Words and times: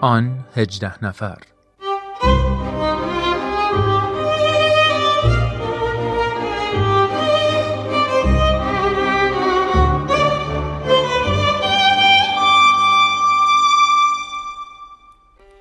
آن 0.00 0.44
هجده 0.56 1.04
نفر. 1.04 1.38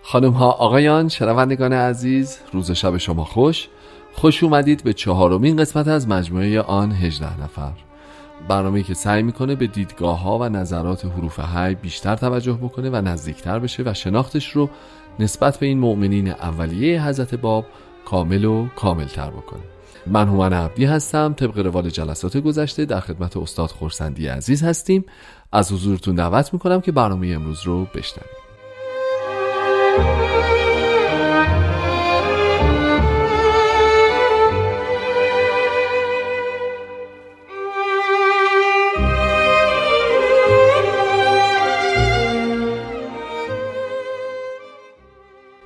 خانم 0.04 0.32
ها 0.32 0.52
آقایان 0.52 1.10
شنوندگان 1.10 1.74
عزیز 1.74 2.40
روز 2.54 2.72
شب 2.72 2.98
شما 2.98 3.24
خوش. 3.24 3.68
خوش 4.14 4.44
اومدید 4.44 4.84
به 4.84 4.94
چهارمین 4.94 5.58
قسمت 5.58 5.88
از 5.88 6.08
مجموعه 6.08 6.62
آن 6.62 6.92
هجده 6.92 7.44
نفر. 7.44 7.87
برنامه 8.50 8.84
که 8.84 8.94
سعی 8.94 9.24
می‌کنه 9.24 9.56
به 9.56 9.68
دیدگاه 9.68 10.22
ها 10.22 10.38
و 10.38 10.50
نظرات 10.50 11.06
حروف 11.06 11.40
های 11.40 11.76
بیشتر 11.76 12.16
توجه 12.16 12.54
بکنه 12.54 12.90
و 12.90 12.96
نزدیکتر 12.96 13.60
بشه 13.60 13.84
و 13.86 13.94
شناختش 13.94 14.52
رو 14.52 14.70
نسبت 15.20 15.58
به 15.58 15.66
این 15.66 15.80
مؤمنین 15.80 16.28
اولیه 16.32 17.06
حضرت 17.06 17.36
باب 17.36 17.66
کامل 18.06 18.46
و 18.46 18.68
کاملتر 18.76 19.30
بکنه. 19.30 19.64
من 20.08 20.28
هومن 20.28 20.54
عبدی 20.54 20.86
هستم 20.86 21.34
طبق 21.34 21.58
روال 21.58 21.90
جلسات 21.90 22.38
گذشته 22.38 22.86
در 22.86 23.00
خدمت 23.00 23.38
استاد 23.38 23.70
خورسندی 23.70 24.28
عزیز 24.28 24.64
هستیم. 24.64 25.06
از 25.52 25.72
حضورتون 25.72 26.16
دعوت 26.16 26.54
می‌کنم 26.54 26.82
که 26.82 26.92
برنامه 26.92 27.28
امروز 27.28 27.64
رو 27.64 27.86
بشنوید. 27.86 28.38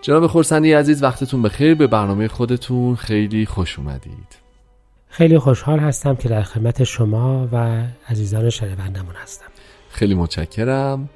جناب 0.01 0.27
خورسندی 0.27 0.73
عزیز 0.73 1.03
وقتتون 1.03 1.41
بخیر. 1.41 1.75
به 1.75 1.87
برنامه 1.87 2.27
خودتون 2.27 2.95
خیلی 2.95 3.45
خوش 3.45 3.79
اومدید. 3.79 4.41
خیلی 5.07 5.39
خوشحال 5.39 5.79
هستم 5.79 6.15
که 6.15 6.29
در 6.29 6.41
خدمت 6.41 6.83
شما 6.83 7.49
و 7.51 7.83
عزیزان 8.09 8.49
شنوندمون 8.49 9.15
هستم. 9.23 9.45
خیلی 9.89 10.15
متشکرم. 10.15 11.09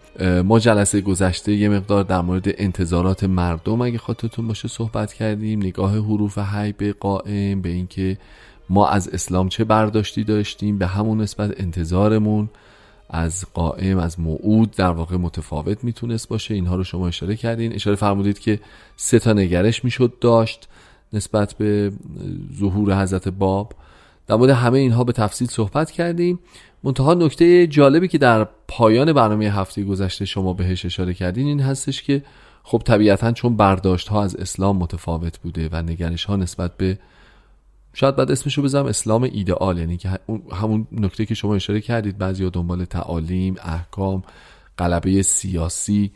ما 0.44 0.60
جلسه 0.60 1.02
گذشته 1.02 1.52
یه 1.54 1.70
مقدار 1.70 2.04
در 2.04 2.22
مورد 2.22 2.44
انتظارات 2.48 3.24
مردم 3.24 3.82
اگه 3.82 3.98
خاطرتون 3.98 4.48
باشه 4.48 4.68
صحبت 4.68 5.14
کردیم. 5.14 5.60
نگاه 5.60 5.92
حروف 5.92 6.38
حی 6.38 6.72
به 6.72 6.94
قائم 6.94 7.62
به 7.62 7.70
اینکه 7.70 8.18
ما 8.70 8.88
از 8.88 9.08
اسلام 9.08 9.50
چه 9.50 9.64
برداشتی 9.64 10.24
داشتیم. 10.24 10.78
به 10.78 10.88
همون 10.88 11.22
نسبت 11.22 11.62
انتظارمون. 11.62 12.50
از 13.10 13.46
قائم 13.54 13.98
از 13.98 14.20
موعود 14.20 14.72
در 14.72 14.92
واقع 14.92 15.18
متفاوت 15.18 15.84
می‌تونست 15.84 16.30
باشه. 16.30 16.54
اینها 16.54 16.76
رو 16.76 16.84
شما 16.84 17.08
اشاره 17.08 17.36
کردین. 17.36 17.74
اشاره 17.74 17.96
فرمودید 17.96 18.40
که 18.40 18.60
سه 18.96 19.20
تا 19.20 19.34
نگرش 19.34 19.84
می‌شد 19.84 20.14
داشت 20.22 20.68
نسبت 21.14 21.54
به 21.54 21.92
ظهور 22.60 23.02
حضرت 23.02 23.28
باب. 23.28 23.74
در 24.28 24.36
مورد 24.36 24.50
همه 24.50 24.80
اینها 24.80 25.04
به 25.04 25.12
تفصیل 25.12 25.48
صحبت 25.48 25.92
کردیم. 25.92 26.40
منتها 26.84 27.14
نکته 27.14 27.68
جالبی 27.68 28.08
که 28.08 28.18
در 28.18 28.48
پایان 28.68 29.14
برنامه 29.14 29.46
هفته 29.46 29.84
گذشته 29.84 30.26
شما 30.26 30.54
بهش 30.54 30.86
اشاره 30.86 31.14
کردین 31.14 31.48
این 31.48 31.60
هستش 31.60 32.04
که 32.04 32.24
خب 32.64 32.82
طبیعتا 32.86 33.32
چون 33.32 33.56
برداشت 33.56 34.08
ها 34.08 34.24
از 34.24 34.36
اسلام 34.36 34.78
متفاوت 34.78 35.40
بوده 35.40 35.70
و 35.72 35.82
نگرش 35.82 36.26
ها 36.26 36.36
نسبت 36.36 36.78
به 36.78 36.98
شاید 37.98 38.16
بعد 38.16 38.32
اسمشو 38.32 38.62
بذارم 38.62 38.86
اسلام 38.86 39.24
ایدئال 39.24 39.78
یعنی 39.78 39.98
که 39.98 40.20
همون 40.52 40.88
نکته 40.92 41.26
که 41.26 41.36
شما 41.36 41.56
اشاره 41.56 41.82
کردید 41.82 42.18
بعضی 42.18 42.50
دنبال 42.50 42.86
تعالیم 42.86 43.56
احکام 43.64 44.24
قلبه 44.78 45.22
سیاسی 45.22 46.12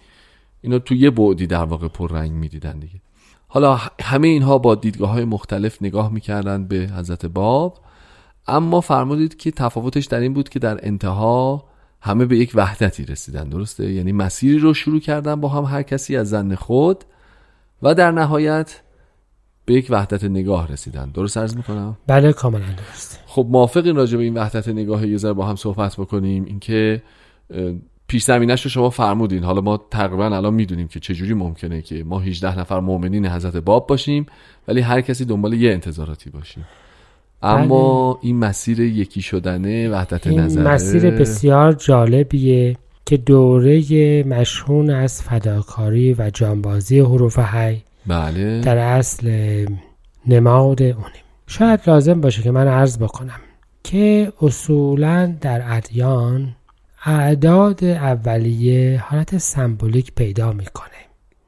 اینا 0.62 0.80
تو 0.80 0.96
یه 0.96 1.10
بعدی 1.10 1.48
در 1.48 1.64
واقع 1.64 1.88
پررنگ 1.88 2.32
می‌دیدن 2.32 2.80
دیگه. 2.80 3.02
حالا 3.48 3.80
همه 4.02 4.28
اینها 4.28 4.58
با 4.58 4.76
دیدگاه 4.76 5.10
های 5.10 5.26
مختلف 5.26 5.82
نگاه 5.82 6.14
می‌کردن 6.14 6.68
به 6.68 6.76
حضرت 6.76 7.26
باب 7.26 7.78
اما 8.48 8.82
فرمودید 8.82 9.38
که 9.38 9.52
تفاوتش 9.52 10.06
در 10.06 10.20
این 10.20 10.34
بود 10.34 10.50
که 10.50 10.60
در 10.60 10.80
انتها 10.88 11.64
همه 12.02 12.26
به 12.26 12.38
یک 12.38 12.52
وحدتی 12.56 13.06
رسیدن 13.06 13.50
درسته؟ 13.50 13.92
یعنی 13.92 14.12
مسیری 14.12 14.60
رو 14.60 14.74
شروع 14.74 15.00
کردن 15.00 15.42
با 15.42 15.50
هم 15.50 15.64
هر 15.64 15.84
کسی 15.84 16.18
از 16.18 16.30
زن 16.30 16.56
خود 16.56 17.04
و 17.82 17.94
در 17.96 18.12
نهایت 18.12 18.82
به 19.70 19.76
یک 19.76 19.88
وحدت 19.90 20.24
نگاه 20.24 20.72
رسیدن. 20.72 21.12
درست 21.14 21.38
عرض 21.38 21.56
می‌کنم؟ 21.58 21.98
بله 22.08 22.34
کاملا 22.34 22.66
درست. 22.78 23.20
خب 23.26 23.48
موافق 23.50 23.86
این 23.86 23.96
راجع 23.96 24.18
به 24.18 24.24
این 24.24 24.34
وحدت 24.34 24.68
نگاه 24.68 25.08
یه 25.08 25.18
ذره 25.18 25.34
با 25.34 25.46
هم 25.46 25.56
صحبت 25.56 25.96
بکنیم. 25.96 26.46
اینکه 26.46 27.02
پیش 28.08 28.24
زمینش 28.24 28.62
رو 28.62 28.70
شما 28.70 28.90
فرمودین. 28.90 29.44
حالا 29.44 29.62
ما 29.62 29.78
تقریبا 29.92 30.26
الان 30.26 30.54
می‌دونیم 30.54 30.88
که 30.88 31.00
چجوری 31.00 31.34
ممکنه 31.34 31.82
که 31.82 32.04
ما 32.04 32.20
18 32.20 32.60
نفر 32.60 32.80
مؤمنین 32.80 33.26
حضرت 33.26 33.58
باب 33.58 33.88
باشیم 33.88 34.26
ولی 34.68 34.82
هر 34.82 35.02
کسی 35.02 35.26
دنبال 35.26 35.54
یه 35.54 35.72
انتظاراتی 35.72 36.30
باشیم. 36.30 36.66
اما 37.42 38.14
بله. 38.14 38.20
این 38.24 38.38
مسیر 38.38 38.80
یکی 38.80 39.22
شدنه 39.22 39.90
وحدت 39.90 40.28
این 40.28 40.40
نظره 40.40 40.64
مسیر 40.64 41.12
بسیار 41.12 41.74
جالبیه 41.74 42.78
که 43.06 43.18
دوره 43.18 44.24
مشهون 44.24 44.90
از 44.90 45.22
فداکاری 45.22 46.14
و 46.14 46.30
جانبازی 46.34 47.00
حروف 47.00 47.40
حی 47.40 47.84
بله. 48.10 48.62
در 48.62 48.78
اصل 48.78 49.28
نماد 50.28 50.82
اونیم. 50.82 51.24
شاید 51.48 51.80
لازم 51.88 52.22
باشه 52.22 52.42
که 52.42 52.52
من 52.52 52.68
عرض 52.68 52.98
بکنم 52.98 53.40
که 53.84 54.34
اصولا 54.42 55.36
در 55.42 55.64
ادیان 55.78 56.56
اعداد 57.06 57.84
اولیه 57.84 59.04
حالت 59.06 59.38
سمبولیک 59.38 60.12
پیدا 60.16 60.52
می‌کنه. 60.52 60.90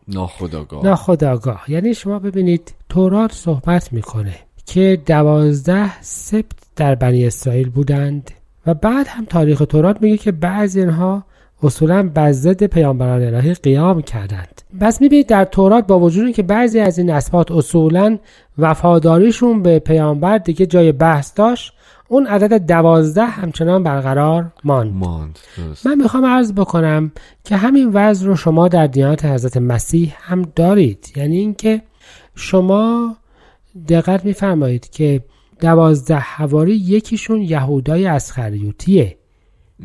ناخداگاه 0.08 0.86
ناخداگاه 0.86 1.64
یعنی 1.68 1.94
شما 1.94 2.20
ببینید 2.20 2.74
تورات 2.90 3.34
صحبت 3.34 3.94
می‌کنه 3.94 4.36
که 4.66 5.02
دوازده 5.06 6.02
سبت 6.02 6.46
در 6.76 6.96
بنی 6.96 7.26
اسرائیل 7.26 7.70
بودند 7.70 8.32
و 8.66 8.74
بعد 8.74 9.08
هم 9.08 9.26
تاریخ 9.26 9.60
تورات 9.70 10.02
میگه 10.02 10.18
که 10.18 10.32
بعضی 10.32 10.80
اینها 10.80 11.24
اصولا 11.64 12.10
بر 12.14 12.32
ضد 12.32 12.64
پیامبران 12.64 13.24
الهی 13.24 13.54
قیام 13.54 14.02
کردند. 14.02 14.62
پس 14.80 15.02
می‌بینید 15.02 15.28
در 15.28 15.46
تورات 15.46 15.88
با 15.88 16.00
وجود 16.00 16.34
که 16.34 16.44
بعضی 16.44 16.80
از 16.80 16.98
این 16.98 17.10
اسبات 17.10 17.52
اصولا 17.52 18.18
وفاداریشون 18.58 19.62
به 19.62 19.80
پیامبر 19.80 20.38
دیگه 20.38 20.66
جای 20.66 20.92
بحث 20.92 21.32
داشت 21.36 21.74
اون 22.08 22.28
عدد 22.28 22.66
دوازده 22.68 23.26
همچنان 23.26 23.84
برقرار 23.84 24.52
ماند, 24.64 24.94
ماند. 24.94 25.40
من 25.86 25.96
می‌خوام 25.96 26.26
عرض 26.26 26.54
بکنم 26.54 27.12
که 27.44 27.56
همین 27.56 27.90
وضع 27.94 28.26
رو 28.26 28.36
شما 28.36 28.68
در 28.68 28.88
دیانت 28.88 29.26
حضرت 29.26 29.58
مسیح 29.58 30.14
هم 30.20 30.42
دارید. 30.56 31.14
یعنی 31.16 31.38
اینکه 31.38 31.82
شما 32.36 33.16
دقت 33.90 34.26
میفرمایید 34.26 34.90
که 34.90 35.24
دوازده 35.60 36.16
حواری 36.16 36.76
یکیشون 36.76 37.42
یهودای 37.42 38.06
اسخریوتیه. 38.08 39.18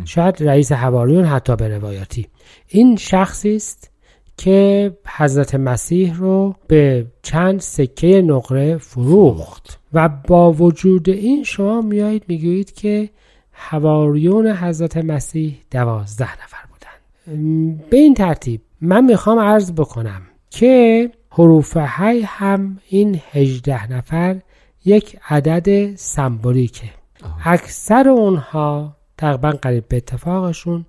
شاید 0.04 0.42
رئیس 0.42 0.72
حواریون 0.72 1.24
حتی 1.24 1.56
به 1.56 1.68
روایاتی 1.78 2.28
این 2.68 2.96
شخصی 2.96 3.56
است 3.56 3.90
که 4.36 4.92
حضرت 5.16 5.54
مسیح 5.54 6.16
رو 6.16 6.54
به 6.66 7.06
چند 7.22 7.60
سکه 7.60 8.22
نقره 8.22 8.78
فروخت. 8.78 9.80
و 9.92 10.08
با 10.08 10.52
وجود 10.52 11.08
این 11.08 11.44
شما 11.44 11.80
میایید 11.80 12.24
می‌گویید 12.28 12.72
که 12.72 13.10
حواریون 13.52 14.46
حضرت 14.46 14.96
مسیح 14.96 15.56
دوازده 15.70 16.32
نفر 16.44 16.58
بودن 16.70 17.76
به 17.90 17.96
این 17.96 18.14
ترتیب 18.14 18.60
من 18.80 19.04
می‌خوام 19.04 19.38
عرض 19.38 19.72
بکنم 19.72 20.22
که 20.50 21.10
حروف 21.30 21.76
هی 21.76 22.22
هم 22.26 22.78
این 22.88 23.20
هجده 23.32 23.92
نفر 23.92 24.36
یک 24.84 25.18
عدد 25.28 25.96
سمبولیکه. 25.96 26.90
اکثر 27.44 28.08
اونها 28.08 28.95
تقریبا 29.18 29.50
قریب 29.50 29.88
به 29.88 29.96
اتفاقشون 29.96 30.86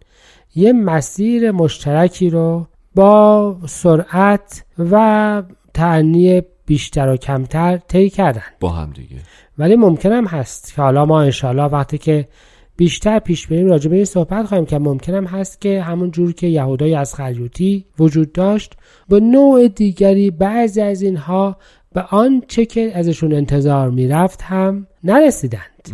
یه 0.56 0.74
مسیر 0.74 1.52
مشترکی 1.52 2.30
رو 2.30 2.68
با 2.96 3.58
سرعت 3.66 4.66
و 4.80 5.44
تعنی 5.74 6.42
بیشتر 6.66 7.10
و 7.10 7.18
کمتر 7.18 7.78
طی 7.78 8.10
کردن. 8.10 8.42
با 8.60 8.70
هم 8.70 8.92
دیگه. 8.92 9.16
ولی 9.58 9.76
ممکن 9.76 10.12
هم 10.12 10.26
هست 10.26 10.74
که 10.74 10.82
حالا 10.82 11.06
ما 11.06 11.22
انشاءالله 11.22 11.64
وقتی 11.64 11.98
که 11.98 12.28
بیشتر 12.78 13.20
پیش 13.20 13.48
بریم 13.48 13.68
راجع 13.68 13.90
به 13.90 13.96
این 13.96 14.06
صحبت 14.06 14.46
خواهیم 14.46 14.66
که 14.66 14.80
ممکن 14.80 15.14
هم 15.14 15.26
هست 15.26 15.62
که 15.62 15.82
همون 15.82 16.12
جور 16.12 16.34
که 16.34 16.48
یهودای 16.48 16.96
از 16.96 17.16
خریوتی 17.16 17.86
وجود 18.00 18.32
داشت 18.32 18.74
به 19.10 19.20
نوع 19.20 19.68
دیگری 19.68 20.32
بعضی 20.32 20.82
از 20.82 21.02
اینها 21.02 21.58
به 21.94 22.02
آنچه 22.02 22.66
که 22.66 22.92
ازشون 22.96 23.34
انتظار 23.34 23.90
می‌رفت 23.90 24.42
هم 24.42 24.88
نرسیدند. 25.04 25.90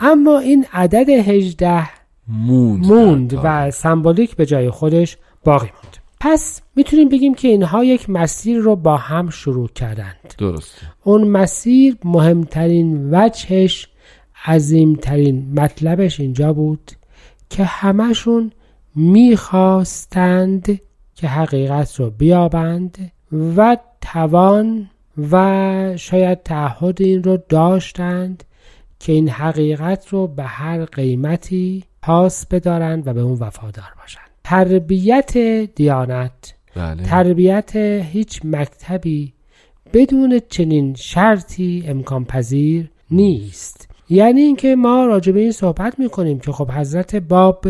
اما 0.00 0.38
این 0.38 0.66
عدد 0.72 1.08
هجده 1.08 1.88
موند, 2.28 2.86
موند 2.86 3.40
و 3.42 3.70
سمبولیک 3.70 4.36
به 4.36 4.46
جای 4.46 4.70
خودش 4.70 5.16
باقی 5.44 5.66
موند. 5.66 5.96
پس 6.20 6.62
می‌تونیم 6.76 7.08
بگیم 7.08 7.34
که 7.34 7.48
اینها 7.48 7.84
یک 7.84 8.10
مسیر 8.10 8.58
رو 8.58 8.76
با 8.76 8.96
هم 8.96 9.30
شروع 9.30 9.68
کردند. 9.68 10.34
درست 10.38 10.74
اون 11.02 11.28
مسیر 11.28 11.96
مهمترین 12.04 13.14
وجهش 13.14 13.88
عظیمترین 14.46 15.52
مطلبش 15.60 16.20
اینجا 16.20 16.52
بود 16.52 16.90
که 17.50 17.64
همشون 17.64 18.52
می‌خواستند 18.94 20.80
که 21.14 21.28
حقیقت 21.28 22.00
رو 22.00 22.10
بیابند 22.10 23.12
و 23.56 23.76
توان 24.00 24.90
و 25.30 25.96
شاید 25.96 26.42
تعهد 26.42 27.02
این 27.02 27.22
رو 27.22 27.38
داشتند 27.48 28.44
که 29.00 29.12
این 29.12 29.28
حقیقت 29.28 30.08
رو 30.08 30.26
به 30.26 30.42
هر 30.42 30.84
قیمتی 30.84 31.84
پاس 32.02 32.46
بدارند 32.46 33.06
و 33.06 33.12
به 33.12 33.20
اون 33.20 33.38
وفادار 33.38 33.92
باشند. 34.00 34.30
تربیت 34.44 35.38
دیانت 35.74 36.54
بله. 36.76 37.02
تربیت 37.02 37.76
هیچ 38.12 38.40
مکتبی 38.44 39.32
بدون 39.92 40.40
چنین 40.48 40.94
شرطی 40.94 41.84
امکان 41.88 42.24
پذیر 42.24 42.90
نیست. 43.10 43.88
یعنی 44.10 44.40
اینکه 44.40 44.76
ما 44.76 45.06
راجع 45.06 45.32
به 45.32 45.40
این 45.40 45.52
صحبت 45.52 45.98
می‌کنیم 45.98 46.38
که 46.38 46.52
خب 46.52 46.70
حضرت 46.70 47.16
باب 47.16 47.66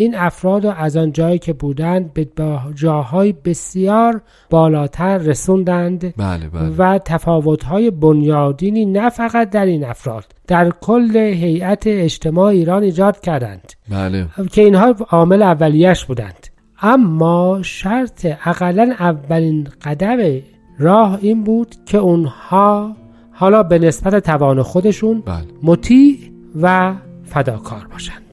این 0.00 0.14
افراد 0.14 0.66
رو 0.66 0.72
از 0.76 0.96
آن 0.96 1.12
جایی 1.12 1.38
که 1.38 1.52
بودند 1.52 2.14
به 2.14 2.28
جاهای 2.74 3.32
بسیار 3.32 4.20
بالاتر 4.50 5.18
رسوندند 5.18 6.14
بله 6.16 6.48
بله. 6.48 6.68
و 6.68 6.98
تفاوت‌های 6.98 7.90
بنیادینی 7.90 8.86
نه 8.86 9.10
فقط 9.10 9.50
در 9.50 9.66
این 9.66 9.84
افراد 9.84 10.24
در 10.46 10.70
کل 10.70 11.16
هیئت 11.16 11.82
اجتماع 11.86 12.44
ایران 12.44 12.82
ایجاد 12.82 13.20
کردند 13.20 13.72
بله. 13.90 14.26
که 14.52 14.62
اینها 14.62 14.94
عامل 15.10 15.42
اولیش 15.42 16.04
بودند. 16.04 16.46
اما 16.82 17.58
شرط 17.62 18.26
اقلا 18.44 18.94
اولین 18.98 19.68
قدم 19.82 20.40
راه 20.78 21.18
این 21.22 21.44
بود 21.44 21.74
که 21.86 21.98
اونها 21.98 22.96
حالا 23.32 23.62
به 23.62 23.78
نسبت 23.78 24.24
توان 24.24 24.62
خودشون 24.62 25.20
بله. 25.20 25.44
مطیع 25.62 26.18
و 26.62 26.94
فداکار 27.24 27.86
باشند. 27.92 28.27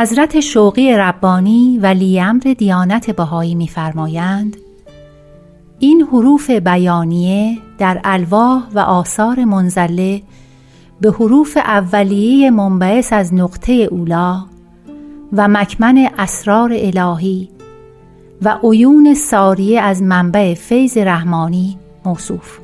حضرت 0.00 0.40
شوقی 0.40 0.92
ربانی 0.92 1.78
ولی 1.82 2.20
امر 2.20 2.54
دیانت 2.58 3.10
بهایی 3.10 3.54
می‌فرمایند 3.54 4.56
این 5.78 6.02
حروف 6.12 6.50
بیانیه 6.50 7.58
در 7.78 8.00
الواح 8.04 8.62
و 8.74 8.78
آثار 8.78 9.44
منزله 9.44 10.22
به 11.00 11.10
حروف 11.10 11.56
اولیه 11.56 12.50
منبعث 12.50 13.12
از 13.12 13.34
نقطه 13.34 13.72
اولا 13.72 14.44
و 15.32 15.48
مکمن 15.48 16.10
اسرار 16.18 16.72
الهی 16.74 17.48
و 18.42 18.58
عیون 18.62 19.14
ساریه 19.14 19.80
از 19.80 20.02
منبع 20.02 20.54
فیض 20.54 20.98
رحمانی 20.98 21.78
موصوف 22.04 22.58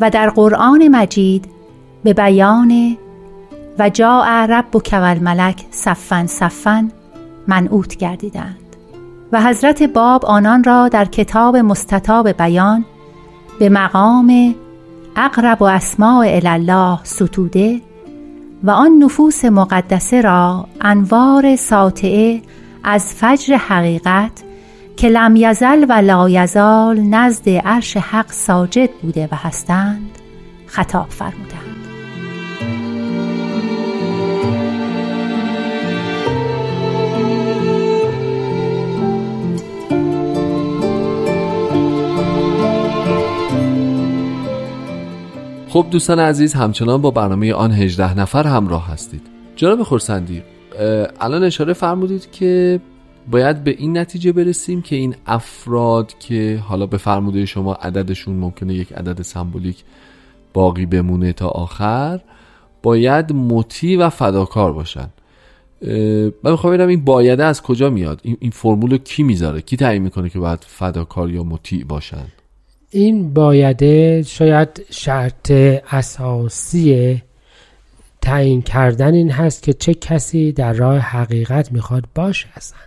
و 0.00 0.10
در 0.10 0.30
قرآن 0.30 0.88
مجید 0.88 1.44
به 2.04 2.12
بیان 2.12 2.96
و 3.78 3.90
جاء 3.90 4.46
ربک 4.46 4.88
والملک 4.92 5.64
صفا 5.70 6.26
صفا 6.26 6.88
منعوت 7.46 7.96
گردیدند. 7.96 8.56
و 9.32 9.42
حضرت 9.42 9.82
باب 9.82 10.26
آنان 10.26 10.64
را 10.64 10.88
در 10.88 11.04
کتاب 11.04 11.56
مستطاب 11.56 12.28
بیان 12.28 12.84
به 13.58 13.68
مقام 13.68 14.54
اقرب 15.16 15.62
و 15.62 15.64
اسماع 15.64 16.26
الله 16.44 16.98
ستوده 17.02 17.80
و 18.62 18.70
آن 18.70 18.98
نفوس 18.98 19.44
مقدسه 19.44 20.20
را 20.20 20.66
انوار 20.80 21.56
ساطعه 21.56 22.42
از 22.84 23.14
فجر 23.14 23.56
حقیقت 23.56 24.44
که 24.96 25.08
لم 25.08 25.36
یزل 25.36 25.86
و 25.88 25.92
لا 25.92 26.30
یزال 26.30 27.00
نزد 27.00 27.48
عرش 27.48 27.96
حق 27.96 28.32
ساجد 28.32 28.90
بوده 29.02 29.28
و 29.32 29.36
هستند 29.36 30.18
خطاب 30.66 31.06
فرمودند. 31.08 31.63
خب 45.74 45.86
دوستان 45.90 46.18
عزیز 46.18 46.54
همچنان 46.54 47.02
با 47.02 47.10
برنامه 47.10 47.54
آن 47.54 47.72
18 47.72 48.18
نفر 48.18 48.46
همراه 48.46 48.88
هستید. 48.88 49.22
جناب 49.56 49.82
خورسندی 49.82 50.42
الان 51.20 51.44
اشاره 51.44 51.72
فرمودید 51.72 52.30
که 52.30 52.80
باید 53.30 53.64
به 53.64 53.70
این 53.70 53.98
نتیجه 53.98 54.32
برسیم 54.32 54.82
که 54.82 54.96
این 54.96 55.14
افراد 55.26 56.18
که 56.18 56.62
حالا 56.68 56.86
به 56.86 56.96
فرموده 56.96 57.46
شما 57.46 57.74
عددشون 57.74 58.34
ممکنه 58.36 58.74
یک 58.74 58.92
عدد 58.92 59.22
سمبولیک 59.22 59.84
باقی 60.52 60.86
بمونه 60.86 61.32
تا 61.32 61.48
آخر 61.48 62.20
باید 62.82 63.32
مطیع 63.32 64.06
و 64.06 64.08
فداکار 64.08 64.72
باشن. 64.72 65.08
من 66.42 66.50
می‌خوام 66.50 66.72
ببینم 66.72 66.88
این 66.88 67.04
بایده 67.04 67.44
از 67.44 67.62
کجا 67.62 67.90
میاد؟ 67.90 68.20
این, 68.22 68.50
فرمول 68.50 68.96
کی 68.96 69.22
می‌ذاره؟ 69.22 69.60
کی 69.60 69.76
تعیین 69.76 70.02
می‌کنه 70.02 70.28
که 70.28 70.38
باید 70.38 70.64
فداکار 70.66 71.30
یا 71.30 71.42
مطیع 71.42 71.84
باشن؟ 71.84 72.26
این 72.94 73.34
بایده 73.34 74.22
شاید 74.22 74.86
شرط 74.90 75.50
اساسی 75.90 77.22
تعیین 78.22 78.62
کردن 78.62 79.14
این 79.14 79.30
هست 79.30 79.62
که 79.62 79.72
چه 79.72 79.94
کسی 79.94 80.52
در 80.52 80.72
راه 80.72 80.98
حقیقت 80.98 81.72
می‌خواد 81.72 82.04
باشه 82.14 82.46
اصلا 82.54 82.78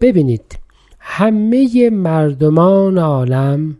ببینید 0.00 0.58
همه 0.98 1.90
مردمان 1.90 2.98
عالم 2.98 3.76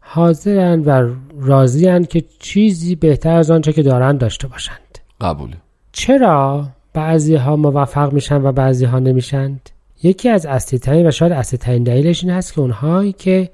حاضرن 0.00 0.80
و 0.80 1.14
راضیان 1.40 2.04
که 2.04 2.24
چیزی 2.38 2.94
بهتر 2.94 3.36
از 3.36 3.50
آنچه 3.50 3.72
که 3.72 3.82
دارند 3.82 4.18
داشته 4.18 4.48
باشند. 4.48 4.98
قبوله 5.20 5.56
چرا؟ 5.92 6.68
بعضی 6.92 7.34
ها 7.34 7.56
موفق 7.56 8.12
میشن 8.12 8.42
و 8.42 8.52
بعضی 8.52 8.84
ها 8.84 8.98
نمیشند 8.98 9.70
یکی 10.02 10.28
از 10.28 10.46
اصلی 10.46 10.78
ترین 10.78 11.06
و 11.06 11.10
شاید 11.10 11.32
اصلی 11.32 11.58
ترین 11.58 11.82
دلیلش 11.82 12.24
این 12.24 12.32
هست 12.32 12.54
که 12.54 12.60
اونهایی 12.60 13.12
که 13.12 13.50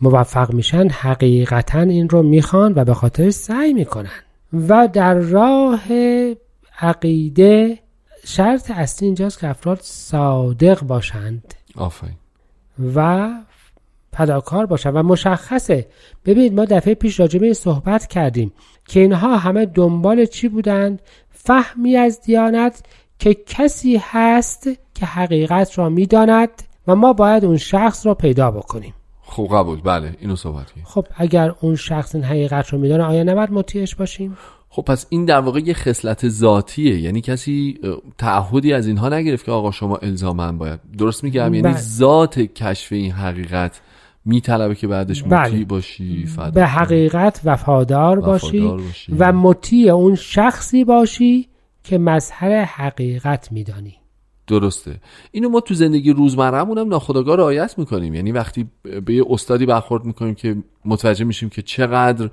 موفق 0.00 0.52
میشن 0.52 0.88
حقیقتا 0.88 1.80
این 1.80 2.08
رو 2.08 2.22
می‌خوان 2.22 2.72
و 2.76 2.84
به 2.84 2.94
خاطر 2.94 3.30
سعی 3.30 3.72
می‌کنن. 3.72 4.10
و 4.68 4.88
در 4.92 5.14
راه 5.14 5.82
عقیده 6.78 7.78
شرط 8.26 8.70
اصلی 8.70 9.06
اینجاست 9.06 9.38
که 9.38 9.48
افراد 9.48 9.78
صادق 9.82 10.80
باشند 10.82 11.54
آفرین. 11.76 12.14
و 12.94 13.30
فداکار 14.12 14.66
باشن. 14.66 14.90
و 14.90 15.02
مشخصه. 15.02 15.86
ببینید 16.24 16.54
ما 16.54 16.64
دفعه 16.64 16.94
پیش 16.94 17.20
راجع 17.20 17.38
به 17.38 17.44
این 17.44 17.54
صحبت 17.54 18.06
کردیم 18.06 18.52
که 18.84 19.00
اینها 19.00 19.36
همه 19.36 19.66
دنبال 19.66 20.24
چی 20.24 20.48
بودند؟ 20.48 21.02
فهمی 21.30 21.96
از 21.96 22.20
دیانت 22.20 22.82
که 23.18 23.34
کسی 23.34 24.00
هست 24.02 24.68
که 24.94 25.06
حقیقت 25.06 25.78
را 25.78 25.88
می‌داند 25.88 26.50
و 26.86 26.94
ما 26.94 27.12
باید 27.12 27.44
اون 27.44 27.56
شخص 27.56 28.06
را 28.06 28.14
پیدا 28.14 28.50
بکنیم. 28.50 28.94
خب 29.34 29.48
قبول 29.52 29.80
بله 29.80 30.16
اینو 30.20 30.36
صحبت 30.36 30.70
کنیم. 30.70 30.84
خب 30.88 31.06
اگر 31.16 31.54
اون 31.60 31.76
شخص 31.76 32.14
این 32.14 32.24
حقیقت 32.24 32.68
رو 32.68 32.78
میدانه 32.78 33.04
آیا 33.04 33.22
نباید 33.22 33.50
مطیعش 33.52 33.94
باشیم؟ 33.94 34.36
خب 34.68 34.82
پس 34.82 35.06
این 35.08 35.24
در 35.24 35.40
واقع 35.40 35.60
یه 35.60 35.74
خصلت 35.74 36.28
ذاتیه. 36.28 37.00
یعنی 37.00 37.20
کسی 37.20 37.78
تعهدی 38.18 38.72
از 38.72 38.86
اینها 38.86 39.08
نگرفت 39.08 39.44
که 39.44 39.52
آقا 39.52 39.70
شما 39.70 39.96
الزاما 39.96 40.52
باید. 40.52 40.80
درست 40.98 41.24
میگم؟ 41.24 41.40
یعنی 41.40 41.62
بله. 41.62 41.76
ذات 41.76 42.38
کشف 42.38 42.92
این 42.92 43.12
حقیقت 43.12 43.80
میطلبه 44.24 44.74
که 44.74 44.86
بعدش 44.86 45.22
بله. 45.22 45.48
مطیع 45.48 45.64
باشی 45.64 46.26
فدا 46.26 46.50
به 46.50 46.66
حقیقت 46.66 47.40
وفادار 47.44 48.20
باشی. 48.20 48.58
وفادار 48.58 48.80
باشی. 48.80 49.12
و 49.18 49.32
مطیع 49.32 49.92
اون 49.92 50.14
شخصی 50.14 50.84
باشی 50.84 51.48
که 51.84 51.98
مظهر 51.98 52.64
حقیقت 52.64 53.52
میدانی. 53.52 54.03
درسته. 54.46 55.00
اینو 55.32 55.48
ما 55.48 55.60
تو 55.60 55.74
زندگی 55.74 56.12
روزمرهمون 56.12 56.78
هم 56.78 56.88
ناخودآگاه 56.88 57.36
رعایت 57.36 57.78
می‌کنیم. 57.78 58.14
یعنی 58.14 58.32
وقتی 58.32 58.66
به 59.04 59.14
یه 59.14 59.24
استادی 59.30 59.66
برخورد 59.66 60.04
می‌کنیم 60.04 60.34
که 60.34 60.56
متوجه 60.84 61.24
میشیم 61.24 61.48
که 61.48 61.62
چقدر 61.62 62.30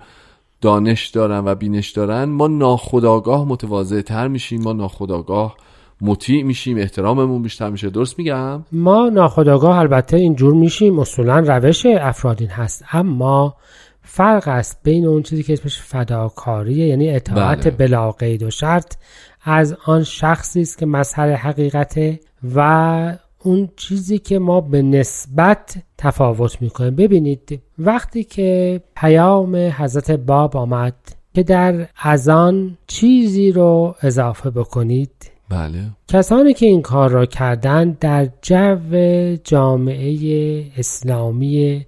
دانش 0.62 1.08
دارن 1.08 1.42
و 1.46 1.56
بینش 1.56 1.90
دارن 1.90 2.24
ما 2.24 2.48
ناخودآگاه 2.48 3.48
متواضع 3.48 4.02
تر 4.02 4.28
میشیم 4.28 4.62
ما 4.62 4.74
ناخودآگاه 4.74 5.56
مطیع 6.02 6.44
میشیم 6.44 6.78
احتراممون 6.78 7.42
بیشتر 7.42 7.70
میشه. 7.70 7.90
درست 7.90 8.20
میگم؟ 8.20 8.64
ما 8.72 9.10
ناخداگاه 9.10 9.78
البته 9.78 10.18
اینجور 10.18 10.54
میشیم. 10.54 11.00
اصولا 11.00 11.40
روش 11.40 11.86
افراد 11.86 12.42
این 12.42 12.50
هست. 12.50 12.86
اما 12.92 13.56
فرق 14.02 14.48
است 14.48 14.80
بین 14.84 15.06
اون 15.06 15.24
چیزی 15.24 15.44
که 15.44 15.54
اسمش 15.54 15.80
فداکاریه 15.82 16.88
یعنی 16.88 17.10
اطاعت 17.10 17.68
بله. 17.68 17.72
بلا 17.72 18.12
قید 18.12 18.44
و 18.44 18.50
شرط 18.50 18.96
از 19.44 19.78
آن 19.86 20.04
شخصی 20.04 20.62
است 20.62 20.78
که 20.78 20.86
مظهر 20.86 21.34
حقیقته 21.34 22.20
و 22.56 23.18
اون 23.44 23.70
چیزی 23.76 24.20
که 24.20 24.40
ما 24.40 24.62
به 24.62 24.82
نسبت 24.82 25.78
تفاوت 25.98 26.62
می‌کنیم 26.62 26.96
ببینید 26.96 27.62
وقتی 27.80 28.24
که 28.24 28.82
پیام 28.96 29.56
حضرت 29.56 30.12
باب 30.12 30.58
آمد 30.58 30.96
که 31.34 31.44
در 31.44 31.88
اذان 32.04 32.78
چیزی 32.88 33.52
رو 33.52 33.96
اضافه 34.02 34.50
بکنید 34.50 35.32
بله 35.50 35.80
کسانی 36.08 36.54
که 36.54 36.66
این 36.66 36.82
کار 36.82 37.10
را 37.10 37.26
کردند 37.26 38.00
در 38.00 38.30
جو 38.42 39.36
جامعه 39.44 40.64
اسلامی 40.78 41.86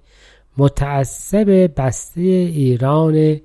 متعصب 0.58 1.70
بسته 1.76 2.20
ایران 2.20 3.40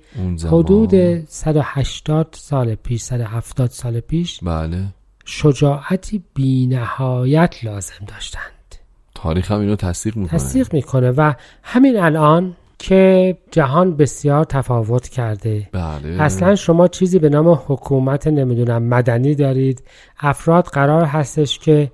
حدود 0.51 1.25
180 1.25 2.27
سال 2.31 2.75
پیش 2.75 3.01
170 3.01 3.69
سال 3.69 3.99
پیش 3.99 4.39
بله. 4.43 4.83
شجاعتی 5.25 6.23
بینهایت 6.33 7.55
لازم 7.63 8.05
داشتند. 8.07 8.75
تاریخ 9.15 9.51
هم 9.51 9.59
اینو 9.59 9.75
تصدیق 9.75 10.17
می‌کنه. 10.17 10.39
تصدیق 10.39 10.73
می‌کنه 10.73 11.11
و 11.11 11.33
همین 11.63 11.99
الان 11.99 12.55
که 12.79 13.37
جهان 13.51 13.97
بسیار 13.97 14.43
تفاوت 14.43 15.07
کرده. 15.07 15.69
بله. 15.71 16.21
اصلا 16.23 16.55
شما 16.55 16.87
چیزی 16.87 17.19
به 17.19 17.29
نام 17.29 17.49
حکومت 17.67 18.27
نمی‌دونم 18.27 18.83
مدنی 18.83 19.35
دارید. 19.35 19.83
افراد 20.19 20.65
قرار 20.65 21.05
هستش 21.05 21.59
که 21.59 21.91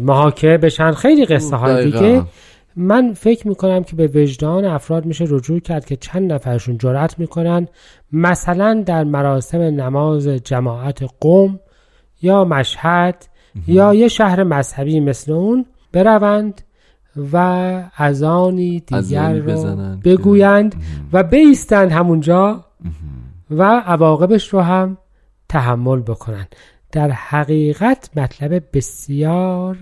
محاکمه 0.00 0.58
بشن. 0.58 0.92
خیلی 0.92 1.26
قصه 1.26 1.56
های. 1.56 1.84
دیگه 1.84 2.22
من 2.76 3.12
فکر 3.12 3.48
می‌کنم 3.48 3.84
که 3.84 3.96
به 3.96 4.06
وجدان 4.06 4.64
افراد 4.64 5.06
میشه 5.06 5.24
رجوع 5.28 5.60
کرد 5.60 5.84
که 5.84 5.96
چند 5.96 6.32
نفرشون 6.32 6.78
جرأت 6.78 7.18
می‌کنن 7.18 7.68
مثلا 8.12 8.82
در 8.86 9.04
مراسم 9.04 9.58
نماز 9.58 10.28
جماعت 10.28 11.04
قوم 11.20 11.60
یا 12.22 12.44
مشهد 12.44 13.26
یا 13.66 13.94
یه 13.94 14.08
شهر 14.08 14.44
مذهبی 14.44 15.00
مثل 15.00 15.32
اون 15.32 15.66
بروند 15.92 16.62
و 17.32 17.36
اذانی 17.98 18.80
دیگر 18.80 19.32
رو 19.32 19.76
بگویند 20.04 20.74
و 21.12 21.22
بیستند 21.22 21.92
همونجا 21.92 22.64
و 23.50 23.62
عواقبش 23.62 24.48
رو 24.48 24.60
هم 24.60 24.98
تحمل 25.48 26.00
بکنن 26.00 26.46
در 26.92 27.10
حقیقت 27.10 28.10
مطلب 28.16 28.62
بسیار 28.72 29.76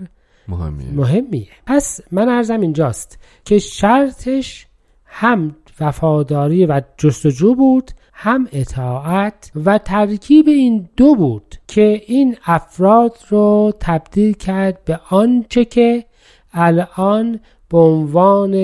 مهمیه. 0.47 0.91
مهمیه. 0.91 1.47
پس 1.65 2.01
من 2.11 2.29
ارزم 2.29 2.61
اینجاست 2.61 3.19
که 3.45 3.59
شرطش 3.59 4.67
هم 5.05 5.55
وفاداری 5.79 6.65
و 6.65 6.81
جستجو 6.97 7.55
بود 7.55 7.91
هم 8.13 8.47
اطاعت 8.51 9.51
و 9.65 9.77
ترکیب 9.77 10.47
این 10.47 10.89
دو 10.97 11.15
بود 11.15 11.55
که 11.67 12.01
این 12.07 12.37
افراد 12.45 13.17
رو 13.29 13.73
تبدیل 13.79 14.33
کرد 14.33 14.83
به 14.85 14.99
آنچه 15.09 15.65
که 15.65 16.05
الان 16.53 17.39
به 17.69 17.77
عنوان 17.77 18.55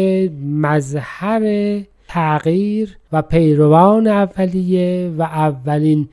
مظهر 0.61 1.81
تغییر 2.07 2.97
و 3.11 3.21
پیروان 3.21 4.07
اولیه 4.07 5.13
و 5.17 5.21
اولین 5.21 6.09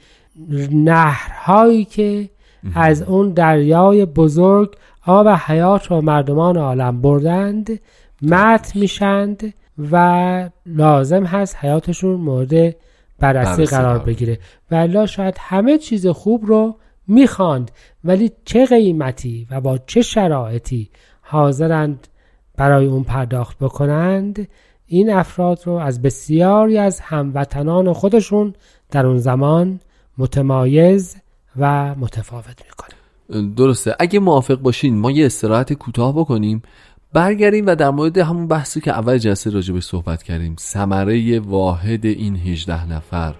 نهرهایی 0.72 1.84
که 1.84 2.30
از 2.74 3.02
اون 3.02 3.30
دریای 3.30 4.04
بزرگ 4.04 4.76
آب 5.06 5.28
حیات 5.28 5.86
رو 5.86 6.00
مردمان 6.00 6.56
عالم 6.56 7.00
بردند 7.00 7.80
مت 8.22 8.76
میشند 8.76 9.54
و 9.92 10.50
لازم 10.66 11.24
هست 11.24 11.56
حیاتشون 11.56 12.14
مورد 12.20 12.76
بررسی 13.18 13.64
قرار 13.64 13.84
قرار. 13.84 13.98
بگیره. 13.98 14.38
و 14.70 15.06
شاید 15.06 15.36
همه 15.40 15.78
چیز 15.78 16.06
خوب 16.06 16.46
رو 16.46 16.76
می‌خواند 17.06 17.70
ولی 18.04 18.32
چه 18.44 18.66
قیمتی 18.66 19.46
و 19.50 19.60
با 19.60 19.78
چه 19.78 20.02
شرایطی 20.02 20.90
حاضرند 21.22 22.08
برای 22.56 22.86
اون 22.86 23.04
پرداخت 23.04 23.58
بکنند 23.58 24.48
این 24.86 25.10
افراد 25.10 25.60
رو 25.64 25.72
از 25.72 26.02
بسیاری 26.02 26.78
از 26.78 27.00
هموطنان 27.00 27.92
خودشون 27.92 28.54
در 28.90 29.06
اون 29.06 29.18
زمان 29.18 29.80
متمایز 30.18 31.16
و 31.56 31.94
متفاوت 31.94 32.62
می‌کنه. 32.66 32.87
درسته. 33.56 33.96
اگه 34.00 34.20
موافق 34.20 34.54
باشین 34.54 34.98
ما 34.98 35.10
یه 35.10 35.26
استراحت 35.26 35.72
کوتاه 35.72 36.12
بکنیم 36.12 36.62
برگردیم 37.12 37.66
و 37.66 37.74
در 37.74 37.90
مورد 37.90 38.18
همون 38.18 38.48
بحثی 38.48 38.80
که 38.80 38.90
اول 38.90 39.18
جلسه 39.18 39.50
راجبش 39.50 39.84
صحبت 39.84 40.22
کردیم 40.22 40.56
ثمره 40.60 41.40
واحد 41.40 42.06
این 42.06 42.36
18 42.36 42.92
نفر 42.92 43.34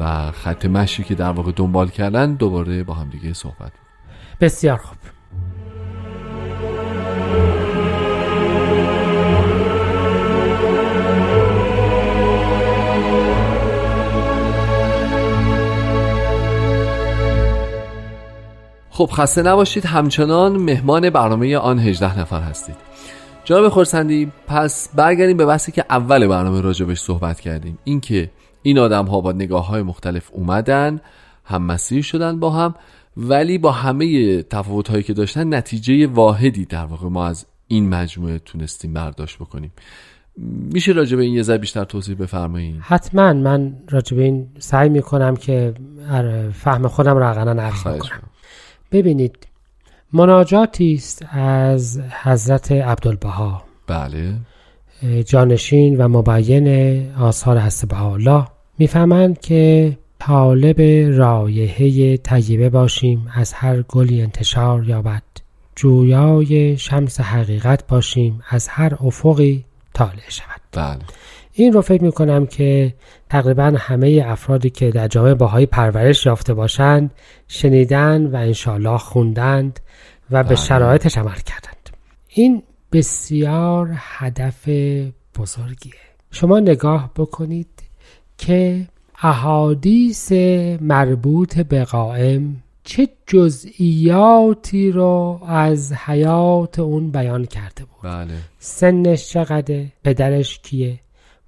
و 0.00 0.32
خط 0.32 0.66
مشی 0.66 1.04
که 1.04 1.14
در 1.14 1.30
واقع 1.30 1.52
دنبال 1.56 1.88
کردن 1.88 2.34
دوباره 2.34 2.84
با 2.84 2.94
هم 2.94 3.10
دیگه 3.10 3.32
صحبت. 3.32 3.72
بسیار 4.40 4.76
خوب. 4.76 4.98
خب 18.96 19.10
خسته 19.12 19.42
نباشید 19.42 19.86
همچنان 19.86 20.56
مهمان 20.56 21.10
برنامه 21.10 21.56
آن 21.58 21.78
18 21.78 22.20
نفر 22.20 22.40
هستید. 22.40 22.76
جناب 23.44 23.68
خورسندی 23.68 24.32
پس 24.46 24.88
برگردیم 24.94 25.36
به 25.36 25.46
بحثی 25.46 25.72
که 25.72 25.84
اول 25.90 26.26
برنامه 26.26 26.60
راجبش 26.60 27.00
صحبت 27.00 27.40
کردیم. 27.40 27.78
اینکه 27.84 28.30
این 28.62 28.78
آدم 28.78 29.04
ها 29.04 29.20
با 29.20 29.32
نگاه 29.32 29.66
های 29.66 29.82
مختلف 29.82 30.30
اومدن 30.32 31.00
هم 31.44 31.62
مسیر 31.62 32.02
شدن 32.02 32.40
با 32.40 32.50
هم 32.50 32.74
ولی 33.16 33.58
با 33.58 33.72
همه 33.72 34.42
تفاوت 34.42 34.90
هایی 34.90 35.02
که 35.02 35.12
داشتن 35.12 35.54
نتیجه 35.54 36.06
واحدی 36.06 36.64
در 36.64 36.84
واقع 36.84 37.08
ما 37.08 37.26
از 37.26 37.46
این 37.68 37.88
مجموعه 37.88 38.38
تونستیم 38.38 38.92
برداشت 38.92 39.38
بکنیم. 39.38 39.72
میشه 40.72 40.92
راجع 40.92 41.16
به 41.16 41.22
این 41.22 41.34
یه 41.34 41.42
ذره 41.42 41.58
بیشتر 41.58 41.84
توضیح 41.84 42.16
بفرمایید؟ 42.16 42.76
حتما. 42.80 43.32
من 43.32 43.76
راجع 43.90 44.16
به 44.16 44.22
این 44.22 44.46
سعی 44.58 44.88
می‌کنم 44.88 45.36
که 45.36 45.74
ار- 46.10 46.50
فهم 46.50 46.88
خودم 46.88 47.16
را 47.16 47.30
اقلا 47.30 47.62
عرض 47.62 47.82
کنم. 47.82 48.20
ببینید 48.92 49.46
مناجاتی 50.12 50.94
است 50.94 51.26
از 51.30 52.00
حضرت 52.22 52.72
عبدالبها. 52.72 53.62
بله. 53.86 54.34
جانشین 55.26 55.96
و 55.96 56.08
مبین 56.08 56.68
آثار 57.20 57.56
هست 57.56 57.88
بهاءالله 57.88 58.46
می‌فهمند 58.78 59.40
که 59.40 59.96
طالب 60.18 60.80
رایحه 61.18 62.16
طیبه 62.16 62.70
باشیم 62.70 63.26
از 63.34 63.52
هر 63.52 63.82
گلی 63.82 64.22
انتشار 64.22 64.84
یابد. 64.84 65.22
جویای 65.76 66.78
شمس 66.78 67.20
حقیقت 67.20 67.86
باشیم 67.86 68.42
از 68.48 68.68
هر 68.68 68.94
افقی 69.00 69.64
طالع 69.94 70.28
شود. 70.28 70.60
بله. 70.72 70.98
این 71.58 71.72
رو 71.72 71.80
فکر 71.82 72.04
می‌کنم 72.04 72.46
که 72.46 72.94
تقریبا 73.30 73.72
همه 73.78 74.22
افرادی 74.26 74.70
که 74.70 74.90
در 74.90 75.08
جامعه 75.08 75.34
باهایی 75.34 75.66
پرورش 75.66 76.26
یافته 76.26 76.54
باشند 76.54 77.10
شنیدن 77.48 78.26
و 78.26 78.36
انشالله 78.36 78.98
خوندند 78.98 79.80
و 80.30 80.42
به 80.42 80.48
بله. 80.48 80.56
شرایطش 80.56 81.18
عمل 81.18 81.34
کردند. 81.34 81.90
این 82.28 82.62
بسیار 82.92 83.90
هدف 83.96 84.68
بزرگیه. 85.38 85.92
شما 86.30 86.60
نگاه 86.60 87.10
بکنید 87.16 87.82
که 88.38 88.86
احادیث 89.22 90.32
مربوط 90.80 91.58
به 91.58 91.84
قائم 91.84 92.56
چه 92.84 93.08
جزئیاتی 93.26 94.90
رو 94.90 95.40
از 95.46 95.92
حیات 95.92 96.78
اون 96.78 97.10
بیان 97.10 97.44
کرده 97.44 97.84
بود. 97.84 98.10
بله. 98.10 98.34
سنش 98.58 99.28
چقدره؟ 99.28 99.92
پدرش 100.04 100.58
کیه؟ 100.58 100.98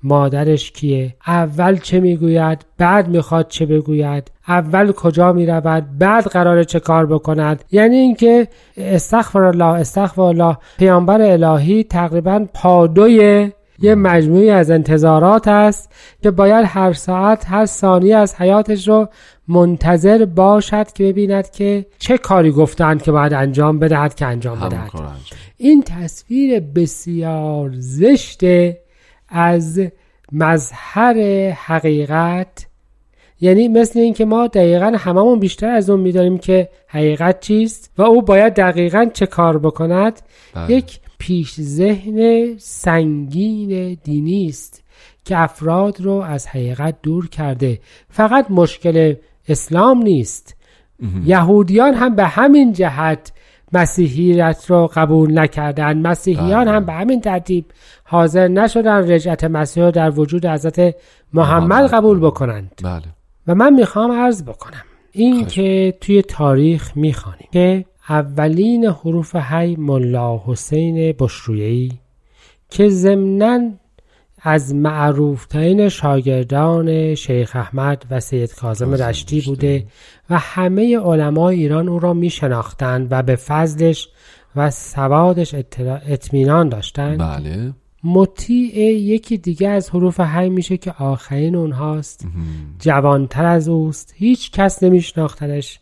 مادرش 0.02 0.70
کیه؟ 0.70 1.14
اول 1.26 1.76
چه 1.76 2.00
می‌گوید؟ 2.00 2.66
بعد 2.78 3.08
می‌خواد 3.08 3.48
چه 3.48 3.66
بگوید؟ 3.66 4.30
اول 4.48 4.92
کجا 4.92 5.32
می‌رود؟ 5.32 5.98
بعد 5.98 6.26
قراره 6.26 6.64
چه 6.64 6.80
کار 6.80 7.06
بکند؟ 7.06 7.64
یعنی 7.70 7.96
اینکه 7.96 8.48
استغفر 8.76 9.42
الله 9.42 9.64
استغفر 9.64 10.22
الله 10.22 10.56
پیامبر 10.78 11.22
الهی 11.22 11.84
تقریبا 11.84 12.46
پادوی 12.54 13.50
یه 13.80 13.94
مجموعی 13.94 14.50
از 14.50 14.70
انتظارات 14.70 15.48
است 15.48 15.92
که 16.22 16.30
باید 16.30 16.66
هر 16.68 16.92
ساعت 16.92 17.44
هر 17.48 17.66
ثانیه 17.66 18.16
از 18.16 18.34
حیاتش 18.34 18.88
رو 18.88 19.08
منتظر 19.48 20.24
باشد 20.24 20.92
که 20.92 21.04
ببیند 21.04 21.50
که 21.50 21.86
چه 21.98 22.18
کاری 22.18 22.50
گفتند 22.50 23.02
که 23.02 23.12
باید 23.12 23.34
انجام 23.34 23.78
بدهد 23.78 24.14
که 24.14 24.26
انجام 24.26 24.60
بدهد. 24.60 24.90
این 25.56 25.82
تصویر 25.82 26.60
بسیار 26.60 27.70
زشت 27.74 28.40
از 29.28 29.80
مظهر 30.32 31.16
حقیقت. 31.50 32.66
یعنی 33.40 33.68
مثل 33.68 33.98
اینکه 33.98 34.24
ما 34.24 34.46
دقیقا 34.46 34.92
هممون 34.98 35.38
بیشتر 35.38 35.68
از 35.68 35.90
اون 35.90 36.00
می‌دانیم 36.00 36.38
که 36.38 36.68
حقیقت 36.86 37.40
چیست 37.40 37.90
و 37.98 38.02
او 38.02 38.22
باید 38.22 38.54
دقیقا 38.54 39.06
چه 39.14 39.26
کار 39.26 39.58
بکند. 39.58 40.20
بله. 40.54 40.76
یک 40.76 41.00
پیش 41.18 41.60
ذهن 41.60 42.54
سنگین 42.58 43.98
دینی 44.04 44.46
است 44.46 44.82
که 45.24 45.38
افراد 45.38 46.00
رو 46.00 46.12
از 46.12 46.46
حقیقت 46.46 46.94
دور 47.02 47.28
کرده. 47.28 47.78
فقط 48.08 48.50
مشکل 48.50 49.14
اسلام 49.48 50.02
نیست. 50.02 50.56
یهودیان 51.24 51.94
هم 51.94 52.14
به 52.14 52.24
همین 52.24 52.72
جهت 52.72 53.32
مسیحیت 53.72 54.64
رو 54.68 54.90
قبول 54.94 55.38
نکردن 55.38 55.98
مسیحیان 55.98 56.64
بله. 56.64 56.74
هم 56.74 56.84
به 56.84 56.92
همین 56.92 57.20
ترتیب 57.20 57.64
حاضر 58.04 58.48
نشدن 58.48 59.10
رجعت 59.10 59.44
مسیح 59.44 59.84
رو 59.84 59.90
در 59.90 60.10
وجود 60.10 60.46
حضرت 60.46 60.94
محمد. 61.32 61.90
قبول 61.90 62.18
بکنند. 62.18 62.80
بله. 62.84 63.02
و 63.46 63.54
من 63.54 63.74
می‌خوام 63.74 64.12
عرض 64.12 64.42
بکنم. 64.42 64.82
این 65.12 65.46
که 65.46 65.94
توی 66.00 66.22
تاریخ 66.22 66.96
می‌خوانیم 66.96 67.48
که 67.52 67.84
اولین 68.08 68.86
حروف 68.86 69.36
هی 69.36 69.76
ملا 69.76 70.40
حسین 70.46 71.14
بشرویی 71.18 71.92
که 72.70 72.88
ضمناً 72.88 73.70
از 74.42 74.74
معروفترین 74.74 75.88
شاگردان 75.88 77.14
شیخ 77.14 77.56
احمد 77.56 78.04
و 78.10 78.20
سید 78.20 78.54
کاظم 78.54 78.94
رشتی. 78.94 79.40
بوده 79.40 79.86
و 80.30 80.38
همه 80.38 80.98
علمای 80.98 81.56
ایران 81.56 81.88
او 81.88 81.98
را 81.98 82.14
می 82.14 82.30
شناختند 82.30 83.08
و 83.10 83.22
به 83.22 83.36
فضلش 83.36 84.08
و 84.56 84.70
سوادش 84.70 85.54
اطمینان 86.08 86.68
داشتند. 86.68 87.18
بله. 87.18 87.72
مطیع 88.04 88.76
یکی 88.92 89.38
دیگه 89.38 89.68
از 89.68 89.90
حروف 89.90 90.20
حی 90.20 90.48
میشه 90.48 90.76
که 90.76 90.92
آخرین 90.98 91.56
اونهاست. 91.56 92.26
جوانتر 92.78 93.44
از 93.44 93.68
اوست. 93.68 94.14
هیچ 94.16 94.50
کس 94.50 94.82
نمیشناختنش. 94.82 95.80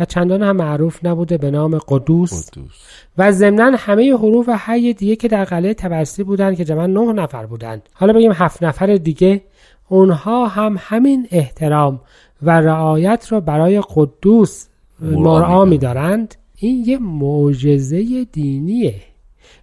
و 0.00 0.04
چندان 0.04 0.42
هم 0.42 0.56
معروف 0.56 1.04
نبوده 1.06 1.38
به 1.38 1.50
نام 1.50 1.78
قدوس. 1.88 2.50
قدوس. 2.50 2.70
و 3.18 3.32
ضمنا 3.32 3.76
همه 3.78 4.14
حروف 4.14 4.48
حی 4.48 4.92
دیگه 4.94 5.16
که 5.16 5.28
در 5.28 5.44
قلعه 5.44 5.74
تبرسی 5.74 6.22
بودن 6.22 6.54
که 6.54 6.64
جمعا 6.64 6.86
نه 6.86 7.12
نفر 7.12 7.46
بودن 7.46 7.82
حالا 7.92 8.12
بگیم 8.12 8.32
هفت 8.32 8.62
نفر 8.62 8.96
دیگه. 8.96 9.42
اونها 9.88 10.46
هم 10.46 10.76
همین 10.78 11.28
احترام 11.30 12.00
و 12.42 12.60
رعایت 12.60 13.28
رو 13.30 13.40
برای 13.40 13.82
قدوس 13.94 14.66
مرعا 15.00 15.20
مرعا 15.20 15.64
می‌دارن. 15.64 15.68
میدارند. 15.70 16.34
این 16.56 16.84
یه 16.86 16.98
معجزه 16.98 18.24
دینیه. 18.32 18.94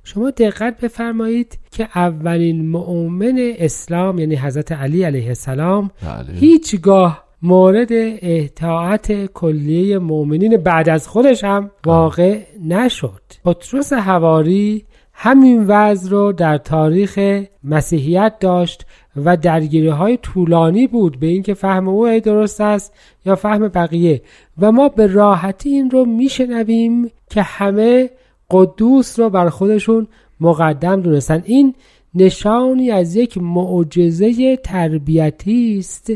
شما 0.04 0.30
دقت 0.30 0.82
بفرمایید 0.82 1.58
که 1.72 1.88
اولین 1.96 2.70
مؤمن 2.70 3.54
اسلام 3.58 4.20
یعنی 4.20 4.36
حضرت 4.36 4.72
علی 4.72 5.04
علیه 5.04 5.28
السلام 5.28 5.92
بله. 6.02 6.34
هیچگاه 6.34 7.25
مورد 7.46 7.90
اطاعت 7.92 9.26
کلیه 9.26 10.00
مؤمنین 10.00 10.58
بعد 10.58 10.90
از 10.90 11.08
خودش 11.08 11.44
هم 11.44 11.72
واقع 11.86 12.40
نشد. 12.64 13.22
پتروس 13.46 13.94
هواری 13.94 14.86
همین 15.14 15.66
وضع 15.68 16.10
رو 16.10 16.32
در 16.32 16.58
تاریخ 16.58 17.44
مسیحیت 17.64 18.34
داشت 18.40 18.86
و 19.16 19.38
درگیری 19.38 19.88
های 19.88 20.18
طولانی 20.18 20.88
بود 20.88 21.20
به 21.20 21.28
اینکه 21.28 21.54
فهم 21.54 21.88
او 21.88 22.06
ای 22.06 22.20
درست 22.20 22.62
است 22.62 22.94
یا 23.26 23.36
فهم 23.36 23.68
بقیه. 23.68 24.22
و 24.58 24.72
ما 24.72 24.90
به 24.90 25.08
راحتی 25.08 25.70
این 25.70 25.90
رو 25.90 26.06
میشنویم 26.06 27.12
که 27.30 27.42
همه 27.42 28.10
قدوس 28.52 29.20
رو 29.20 29.30
بر 29.30 29.50
خودشون 29.50 30.08
مقدم 30.40 31.02
دونستن. 31.02 31.44
این 31.46 31.76
نشانی 32.16 32.92
از 32.92 33.16
یک 33.16 33.38
معجزه 33.38 34.58
تربیتی 34.58 35.78
است 35.80 36.12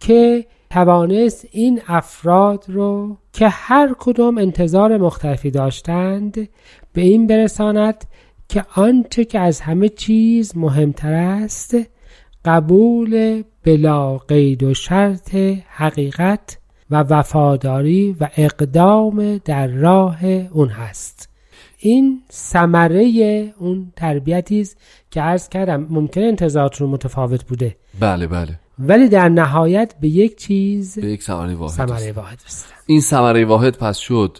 که 0.00 0.44
توانست 0.70 1.46
این 1.50 1.80
افراد 1.86 2.64
رو 2.68 3.16
که 3.32 3.48
هر 3.48 3.94
کدام 3.98 4.38
انتظار 4.38 4.96
مختلفی 4.98 5.50
داشتند 5.50 6.48
به 6.92 7.00
این 7.00 7.26
برساند 7.26 8.04
که 8.48 8.64
آنچه 8.74 9.24
که 9.24 9.40
از 9.40 9.60
همه 9.60 9.88
چیز 9.88 10.56
مهمتر 10.56 11.12
است 11.12 11.76
قبول 12.44 13.42
بلا 13.64 14.18
قید 14.18 14.62
و 14.62 14.74
شرط 14.74 15.34
حقیقت 15.68 16.58
و 16.90 16.96
وفاداری 16.96 18.16
و 18.20 18.28
اقدام 18.36 19.38
در 19.38 19.66
راه 19.66 20.24
اون 20.24 20.68
هست. 20.68 21.28
این 21.78 22.22
ثمره 22.32 23.04
اون 23.58 23.92
تربیتی 23.96 24.60
است 24.60 24.76
که 25.10 25.20
عرض 25.20 25.48
کردم 25.48 25.86
ممکن 25.90 26.20
انتظاراتون 26.20 26.90
متفاوت 26.90 27.44
بوده. 27.44 27.76
بله 28.00 28.26
بله. 28.26 28.58
ولی 28.80 29.08
در 29.08 29.28
نهایت 29.28 29.94
به 30.00 30.08
یک 30.08 30.36
چیز 30.36 30.98
به 30.98 31.06
یک 31.06 31.22
ثمره 31.22 31.54
واحد 31.54 31.72
ثمره 31.72 31.94
رسید. 31.94 32.16
واحد 32.16 32.38
رسیدن 32.46 32.74
این 32.86 33.00
ثمره 33.00 33.44
واحد 33.44 33.76
پس 33.78 33.98
شد 33.98 34.38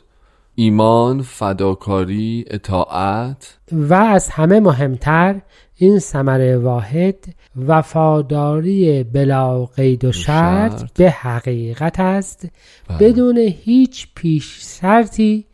ایمان 0.55 1.23
فداکاری 1.23 2.45
اطاعت 2.47 3.59
و 3.73 3.95
از 3.95 4.29
همه 4.29 4.61
مهمتر 4.61 5.41
این 5.77 5.99
ثمره 5.99 6.57
واحد 6.57 7.25
وفاداری 7.67 9.05
بلا 9.05 9.65
قید 9.65 10.05
و 10.05 10.13
شرط. 10.13 10.93
به 10.93 11.11
حقیقت 11.11 12.01
است 12.01 12.49
بله. 12.89 12.99
بدون 12.99 13.39
هیچ 13.39 14.09
پیش 14.15 14.59
شرطی 14.81 15.47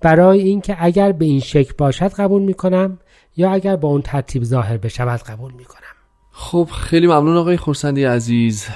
برای 0.00 0.40
اینکه 0.40 0.76
اگر 0.78 1.12
به 1.12 1.24
این 1.24 1.40
شکل 1.40 1.72
باشد 1.78 2.12
قبول 2.12 2.42
می‌کنم 2.42 2.98
یا 3.36 3.52
اگر 3.52 3.76
با 3.76 3.88
اون 3.88 4.02
ترتیب 4.02 4.44
ظاهر 4.44 4.76
بشود 4.76 5.20
قبول 5.20 5.52
می‌کنم 5.52 5.91
خب 6.32 6.68
خیلی 6.72 7.06
ممنون 7.06 7.36
آقای 7.36 7.56
خورسندی 7.56 8.04
عزیز. 8.04 8.66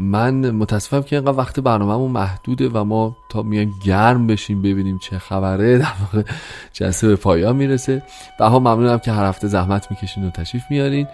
من 0.00 0.50
متاسفم 0.50 1.02
که 1.02 1.16
اینقدر 1.16 1.38
وقت 1.38 1.60
برنامهمون 1.60 2.10
محدوده 2.10 2.68
و 2.68 2.84
ما 2.84 3.16
تا 3.28 3.42
میایم 3.42 3.74
گرم 3.84 4.26
بشیم 4.26 4.62
ببینیم 4.62 4.98
چه 4.98 5.18
خبره 5.18 5.78
در 5.78 5.92
واقع 6.00 6.28
جلسه 6.72 7.08
به 7.08 7.16
پایان 7.16 7.56
می‌رسه. 7.56 8.02
و 8.40 8.50
ممنونم 8.50 8.98
که 8.98 9.12
هر 9.12 9.24
هفته 9.24 9.48
زحمت 9.48 9.90
می‌کشین 9.90 10.26
و 10.26 10.30
تشریف 10.30 10.62
میارین. 10.70 11.06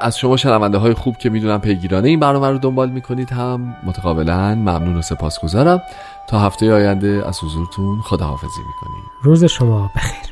از 0.00 0.18
شما 0.18 0.36
شنونده 0.36 0.78
های 0.78 0.94
خوب 0.94 1.16
که 1.16 1.30
می‌دونم 1.30 1.60
پیگیرانه 1.60 2.08
این 2.08 2.20
برنامه 2.20 2.48
رو 2.48 2.58
دنبال 2.58 2.90
می‌کنید 2.90 3.32
هم 3.32 3.76
متقابلا 3.86 4.54
ممنون 4.54 4.96
و 4.96 5.02
سپاسگزارم. 5.02 5.82
تا 6.28 6.38
هفته 6.38 6.72
آینده 6.72 7.22
از 7.26 7.38
حضورتون 7.44 8.00
خداحافظی 8.00 8.60
می‌کنیم. 8.66 9.04
روز 9.22 9.44
شما 9.44 9.90
بخیر. 9.96 10.29